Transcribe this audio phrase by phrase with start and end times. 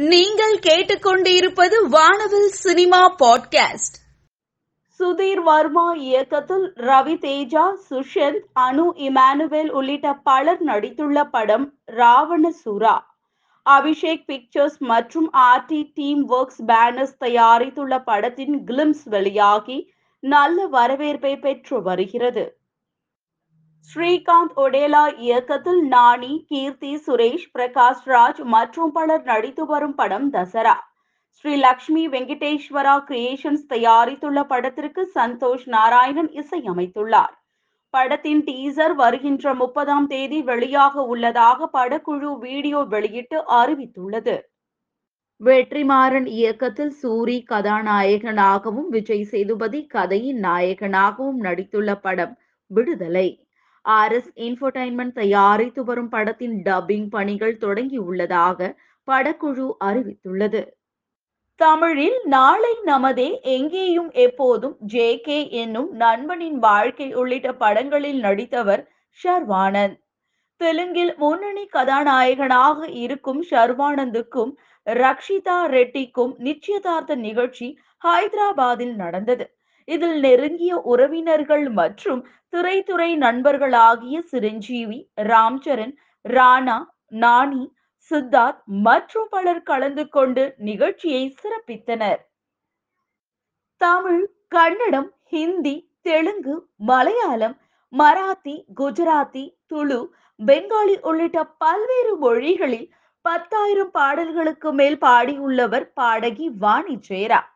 [0.00, 3.96] நீங்கள் கேட்டுக்கொண்டிருப்பது வானவில் சினிமா பாட்காஸ்ட்.
[4.98, 13.16] சுதீர் வர்மா இயக்கத்தில் ரவி தேஜா சுஷந்த் அனு இமானுவேல் உள்ளிட்ட பலர் நடித்துள்ள படம் ராவண சூரா
[13.70, 22.57] அபிஷேக் பிக்சர்ஸ் மற்றும் ஆர்டி டீம் ஒர்க்ஸ் பேனர்ஸ் தயாரித்துள்ள படத்தின் கிளிம்ஸ் வெளியாகி நல்ல வரவேற்பை பெற்று வருகிறது.
[23.90, 30.74] ஸ்ரீகாந்த் ஒடேலா இயக்கத்தில் நானி கீர்த்தி சுரேஷ் பிரகாஷ் ராஜ் மற்றும் பலர் நடித்து வரும் படம் தசரா.
[31.30, 37.34] ஸ்ரீ லக்ஷ்மி வெங்கடேஸ்வரா கிரியேஷன்ஸ் தயாரித்துள்ள படத்திற்கு சந்தோஷ் நாராயணன் இசையமைத்துள்ளார்.
[37.90, 44.38] படத்தின் டீசர் வருகின்ற முப்பதாம் தேதி வெளியாக உள்ளதாக படக்குழு வீடியோ வெளியிட்டு அறிவித்துள்ளது.
[45.40, 52.36] வெற்றிமாறன் இயக்கத்தில் சூரி கதாநாயகனாகவும் விஜய் சேதுபதி கதையின் நாயகனாகவும் நடித்துள்ள படம்
[52.70, 53.28] விடுதலை.
[53.82, 60.66] ஆர் எஸ் இன்ஃபர்டைன்மெண்ட் தயாரித்து வரும் படத்தின் டப்பிங் பணிகள் தொடங்கியுள்ளதாக படக்குழு அறிவித்துள்ளது.
[61.56, 68.88] தமிழில் நாளை நமதே எங்கேயும் எப்போதும் ஜே கே என்னும் நண்பனின் வாழ்க்கை உள்ளிட்ட படங்களில் நடித்தவர்
[69.24, 69.98] ஷர்வானந்த்.
[70.56, 74.52] தெலுங்கில் முன்னணி கதாநாயகனாக இருக்கும் ஷர்வானந்துக்கும்
[74.86, 79.57] ரக்ஷிதா ரெட்டிக்கும் நிச்சயதார்த்த நிகழ்ச்சி ஹைதராபாத்தில் நடந்தது.
[79.88, 82.20] இதில் நெருங்கிய உறவினர்கள் மற்றும்
[82.52, 86.78] திரைத்துறை நண்பர்களாகிய சிரஞ்சீவி ராம்சரண் ராணா
[87.16, 87.64] நானி
[88.10, 92.20] சித்தார்த் மற்றும் பலர் கலந்து கொண்டு நிகழ்ச்சியை சிறப்பித்தனர்.
[93.80, 97.56] தமிழ் கன்னடம் ஹிந்தி தெலுங்கு மலையாளம்
[97.92, 100.00] மராத்தி குஜராத்தி துளு
[100.40, 102.88] பெங்காலி உள்ளிட்ட பல்வேறு மொழிகளில்
[103.24, 107.48] பத்தாயிரம் பாடல்களுக்கு மேல் பாடியுள்ளவர் பாடகி வாணி ஜெயராம்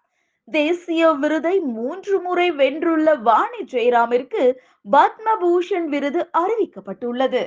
[0.56, 4.42] தேசிய விருதை மூன்று முறை வென்றுள்ள வாணி ஜெயராமிற்கு
[4.90, 7.42] பத்மபூஷன் விருது அறிவிக்கப்பட்டுள்ளது.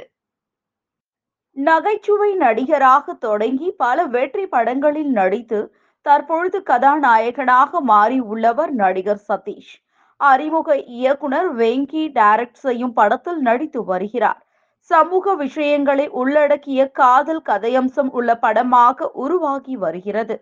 [1.58, 5.60] நகைச்சுவை நடிகராக தொடங்கி பல வெற்றி படங்களில் நடித்து
[6.06, 9.74] தற்பொழுது கதாநாயகனாக மாறி உள்ளவர் நடிகர் சதீஷ்.
[10.20, 14.42] அறிமுக இயக்குனர் வெங்கி டைரக்ட் செய்யும் படத்தில் நடித்து வருகிறார்.
[14.92, 20.36] சமூக விஷயங்களை உள்ளடக்கிய காதல் கதையம்சம் உள்ள படமாக உருவாகி வருகிறது.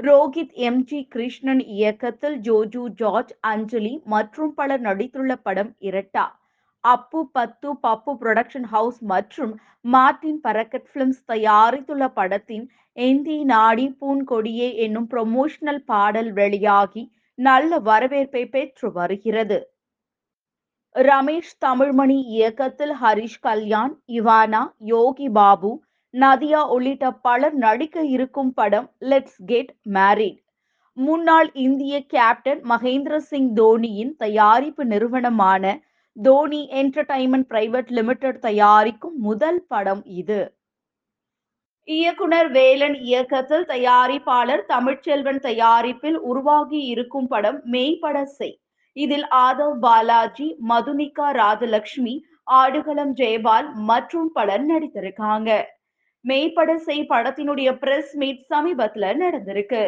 [0.00, 0.82] ரோஹித் எம்.
[0.82, 0.98] ஜி.
[1.04, 6.24] கிருஷ்ணன் இயக்கத்தில் ஜோஜு ஜார்ஜ் அஞ்சலி மற்றும் பலர் நடித்துள்ள படம் இரட்டா.
[6.84, 9.52] அப்பு பத்து பப்பு புரொடக்ஷன் ஹவுஸ் மற்றும்
[9.84, 12.64] மார்டின் பரக்கட் பிலிம்ஸ் தயாரித்துள்ள படத்தின்
[12.96, 17.04] எந்தி நாடி பூன்கொடியே என்னும் ப்ரொமோஷனல் பாடல் வெளியாகி
[17.38, 19.58] நல்ல வரவேற்பை பெற்று வருகிறது.
[20.94, 25.70] ரமேஷ் தமிழ்மணி இயக்கத்தில் ஹரிஷ் கல்யாண் இவானா யோகி பாபு
[26.14, 30.38] நதியா உள்ளிட்ட பலர் நடிக்க இருக்கும் படம் லெட்ஸ் கெட் மேரிட்
[30.96, 35.64] முன்னாள் இந்திய கேப்டன் மகேந்திர சிங் தோனியின் தயாரிப்பு நிறுவனமான
[36.16, 40.40] தோனி என்டர்டைன்மெண்ட் பிரைவேட் லிமிடெட் தயாரிக்கும் முதல் படம் இது.
[41.88, 48.56] இயக்குனர் வேலன் இயக்கத்தில் தயாரிப்பாளர் தமிழ்ச்செல்வன் தயாரிப்பில் உருவாகி இருக்கும் படம் மெய்பட செய்
[48.96, 52.14] இதில் ஆதவ் பாலாஜி மதுனிகா ராஜலட்சுமி
[52.52, 55.50] ஆடுகளம் ஜெயபால் மற்றும் பலர் நடித்திருக்காங்க.
[56.28, 59.82] மெய்ப்படசை படத்தினுடைய பிரஸ் மீட் சமீபத்துல நடந்திருக்கு.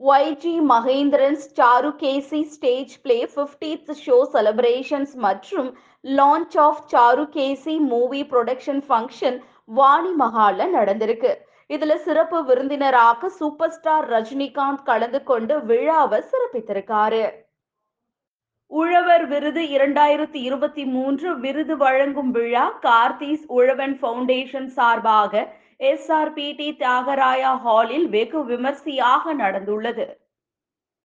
[0.00, 1.44] YG Mahendran's
[2.02, 5.68] Charukesi stage play fiftieth show celebrations மற்றும்
[6.04, 6.82] launch of
[7.36, 11.32] Charukesi movie production function Vani மஹால்ல நடந்திருக்கு.
[11.70, 17.24] இதுல சிறப்பு விருந்தினராக சூப்பர் ஸ்டார் ரஜினிகாந்த் கலந்து கொண்டு விழாவை சிறப்பித்திருக்காரு.
[18.74, 25.42] உழவர் விருது இரண்டாயிரத்தி இருபத்தி மூன்று விருது வழங்கும் விழா கார்த்திஸ் உழவன் ஃபவுண்டேஷன் சார்பாக
[25.90, 30.06] எஸ்ஆர்பிடி தியாகராயா ஹாலில் வெகு விமர்சையாக நடந்துள்ளது.